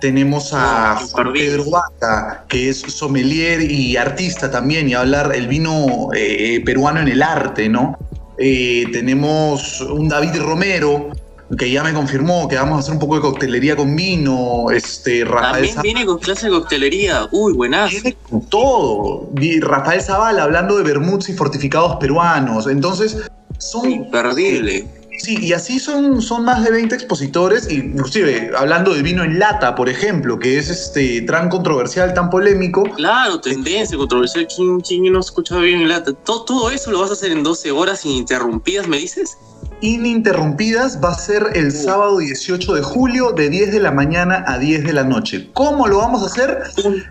[0.00, 1.00] Tenemos a
[1.32, 6.62] Pedro Vaca, que es sommelier y artista también, y va a hablar el vino eh,
[6.64, 7.98] peruano en el arte, ¿no?
[8.38, 11.10] Eh, tenemos un David Romero,
[11.56, 14.70] que ya me confirmó que vamos a hacer un poco de coctelería con vino.
[14.70, 17.28] Este, Rafael También viene con clase de coctelería.
[17.32, 17.90] Uy, buenas.
[17.90, 19.30] Viene con todo.
[19.60, 22.66] Rafael Zavala hablando de vermuts y fortificados peruanos.
[22.66, 23.16] Entonces,
[23.58, 23.90] son.
[23.90, 24.86] Imperdible.
[25.18, 29.74] Sí, y así son, son más de 20 expositores, inclusive hablando de vino en lata,
[29.74, 32.84] por ejemplo, que es este tan controversial, tan polémico.
[32.94, 36.12] Claro, tendencia, controversial, ¿quién, quién no escuchado vino en lata?
[36.12, 39.36] ¿Todo, todo eso lo vas a hacer en 12 horas ininterrumpidas, me dices?
[39.80, 44.58] Ininterrumpidas va a ser el sábado 18 de julio de 10 de la mañana a
[44.58, 45.50] 10 de la noche.
[45.54, 46.62] ¿Cómo lo vamos a hacer?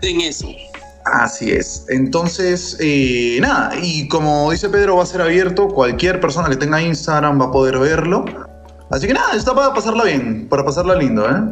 [0.02, 0.48] En eso.
[1.06, 1.86] Así es.
[1.88, 5.68] Entonces, eh, nada, y como dice Pedro, va a ser abierto.
[5.68, 8.26] Cualquier persona que tenga Instagram va a poder verlo.
[8.90, 11.42] Así que nada, está para pasarla bien, para pasarla lindo, ¿eh?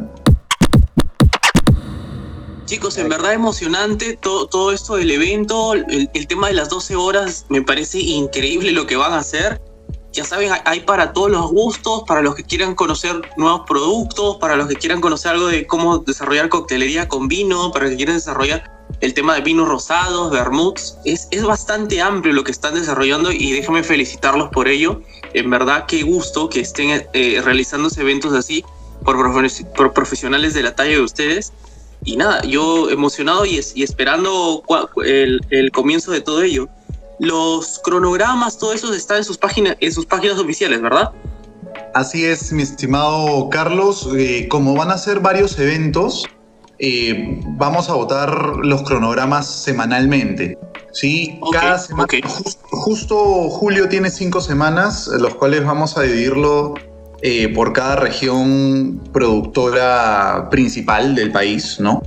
[2.65, 6.95] Chicos, en verdad emocionante todo, todo esto del evento, el, el, tema de las 12
[6.97, 9.61] horas, me parece increíble lo que van a hacer.
[10.17, 14.55] Ya saben, hay para todos los gustos, para los que quieran conocer nuevos productos, para
[14.55, 18.15] los que quieran conocer algo de cómo desarrollar coctelería con vino, para los que quieran
[18.15, 18.63] desarrollar
[18.99, 23.51] el tema de vinos rosados, vermuts, es, es bastante amplio lo que están desarrollando y
[23.51, 25.03] déjame felicitarlos por ello.
[25.35, 28.65] En verdad, qué gusto que estén eh, realizándose eventos así
[29.03, 29.17] por,
[29.75, 31.53] por, profesionales de la talla de ustedes.
[32.03, 34.63] Y nada, yo emocionado y, y esperando
[35.05, 36.69] el, el, comienzo de todo ello.
[37.19, 41.11] Los cronogramas, todo eso está en sus páginas, en sus páginas oficiales, ¿verdad?
[41.93, 44.09] Así es, mi estimado Carlos.
[44.17, 46.25] Eh, como van a ser varios eventos,
[46.79, 50.57] eh, vamos a votar los cronogramas semanalmente.
[50.91, 51.39] ¿sí?
[51.51, 52.07] Cada semana,
[52.69, 56.75] justo Julio tiene cinco semanas, los cuales vamos a dividirlo
[57.21, 62.01] eh, por cada región productora principal del país, ¿no?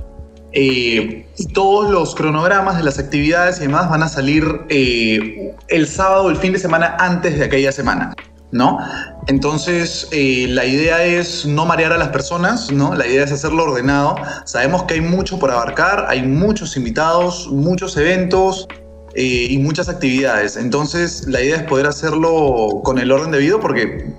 [0.53, 6.29] Eh, y todos los cronogramas de las actividades y demás van a salir el sábado,
[6.29, 8.13] el fin de semana antes de aquella semana.
[8.51, 8.79] ¿no?
[9.27, 12.93] Entonces, eh, la idea es no marear a las personas, ¿no?
[12.95, 14.15] La idea es hacerlo ordenado.
[14.45, 18.67] Sabemos que hay mucho por abarcar, hay muchos invitados, muchos eventos
[19.15, 20.57] eh, y muchas actividades.
[20.57, 24.13] Entonces, la idea es poder hacerlo con el orden debido porque,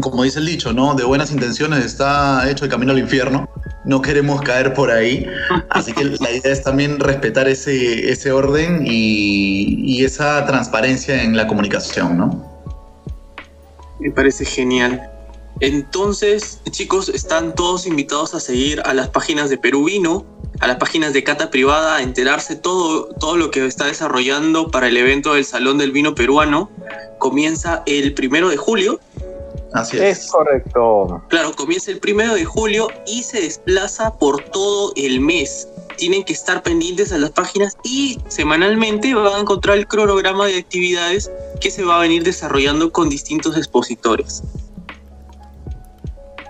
[0.00, 0.94] como dice el dicho, ¿no?
[0.94, 3.48] De buenas intenciones está hecho el camino al infierno.
[3.84, 5.26] No queremos caer por ahí.
[5.70, 11.46] Así que la idea es también respetar ese, ese orden y, esa transparencia en la
[11.46, 12.62] comunicación, ¿no?
[14.00, 15.00] Me parece genial.
[15.60, 20.26] Entonces, chicos, están todos invitados a seguir a las páginas de Perú Vino,
[20.58, 24.88] a las páginas de Cata Privada, a enterarse todo, todo lo que está desarrollando para
[24.88, 26.68] el evento del Salón del Vino Peruano.
[27.18, 28.98] Comienza el primero de julio.
[29.72, 30.18] Así es.
[30.18, 31.22] Es correcto.
[31.28, 35.68] Claro, comienza el primero de julio y se desplaza por todo el mes.
[35.96, 40.58] Tienen que estar pendientes a las páginas y semanalmente van a encontrar el cronograma de
[40.58, 41.30] actividades
[41.60, 44.42] que se va a venir desarrollando con distintos expositores.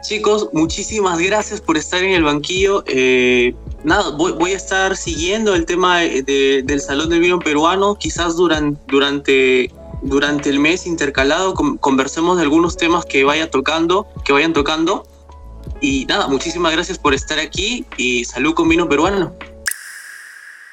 [0.02, 2.82] Chicos, muchísimas gracias por estar en el banquillo.
[2.88, 8.80] Eh, nada, voy, a estar siguiendo el tema del Salón del Vino Peruano, quizás durante,
[8.88, 9.70] durante,
[10.02, 15.06] durante el mes intercalado conversemos de algunos temas que vaya tocando, que vayan tocando.
[15.80, 19.32] Y nada, muchísimas gracias por estar aquí y salud con vino peruano.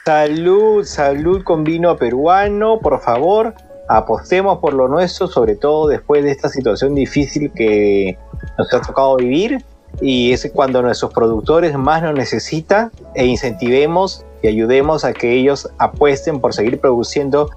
[0.05, 3.53] Salud, salud con vino peruano, por favor,
[3.87, 8.17] apostemos por lo nuestro, sobre todo después de esta situación difícil que
[8.57, 9.63] nos ha tocado vivir
[10.01, 15.69] y es cuando nuestros productores más nos necesitan e incentivemos y ayudemos a que ellos
[15.77, 17.49] apuesten por seguir produciendo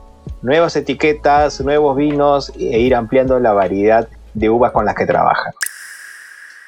[0.42, 5.52] nuevas etiquetas, nuevos vinos e ir ampliando la variedad de uvas con las que trabajan.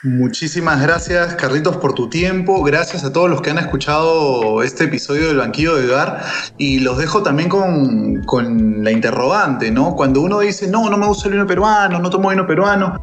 [0.02, 2.62] Muchísimas gracias, Carlitos, por tu tiempo.
[2.62, 6.22] Gracias a todos los que han escuchado este episodio del Banquillo de Edgar.
[6.59, 9.96] Y los dejo también con, con, la interrogante, ¿no?
[9.96, 13.02] Cuando uno dice, no, no me gusta el vino peruano, no tomo vino peruano,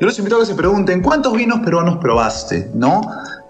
[0.00, 2.70] yo los invito a que se pregunten, ¿cuántos vinos peruanos probaste?
[2.72, 3.00] ¿No?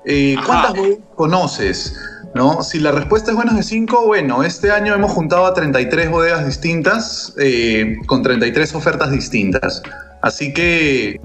[0.06, 0.72] Eh, ¿Cuántas
[1.14, 2.00] conoces?
[2.38, 2.62] ¿No?
[2.62, 6.46] Si la respuesta es menos de 5, bueno, este año hemos juntado a 33 bodegas
[6.46, 9.82] distintas eh, con 33 ofertas distintas.
[10.22, 11.20] Así que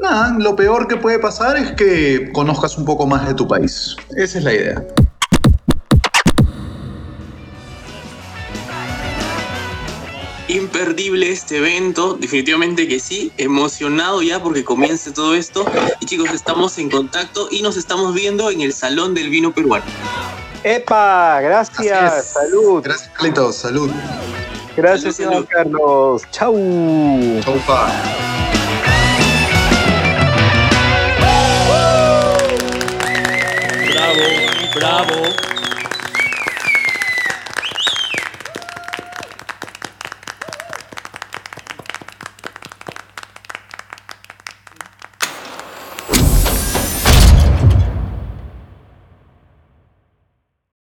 [0.00, 3.96] Nada, lo peor que puede pasar es que conozcas un poco más de tu país.
[4.16, 4.84] Esa es la idea.
[10.48, 15.66] Imperdible este evento, definitivamente que sí, emocionado ya porque comience todo esto.
[16.00, 19.84] Y chicos, estamos en contacto y nos estamos viendo en el Salón del Vino Peruano.
[20.64, 21.40] ¡Epa!
[21.42, 22.82] Gracias, salud.
[22.82, 23.90] Gracias, Carlitos, salud.
[24.76, 26.22] Gracias, señor Carlos.
[26.30, 26.54] Chau.
[27.42, 27.92] Chau, pa.
[34.78, 35.47] bravo.